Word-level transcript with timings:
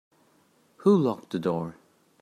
Who 0.77 0.97
locked 0.97 1.29
the 1.29 1.37
door? 1.37 1.75